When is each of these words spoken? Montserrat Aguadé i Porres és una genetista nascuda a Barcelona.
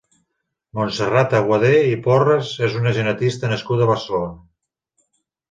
Montserrat 0.77 1.35
Aguadé 1.39 1.73
i 1.89 1.99
Porres 2.07 2.49
és 2.69 2.79
una 2.81 2.95
genetista 2.97 3.53
nascuda 3.53 3.87
a 3.87 3.91
Barcelona. 3.93 4.35